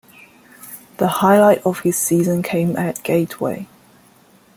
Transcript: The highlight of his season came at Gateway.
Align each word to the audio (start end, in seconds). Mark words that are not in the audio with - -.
The 0.97 1.07
highlight 1.07 1.59
of 1.63 1.81
his 1.81 1.95
season 1.95 2.41
came 2.41 2.75
at 2.75 3.03
Gateway. 3.03 3.67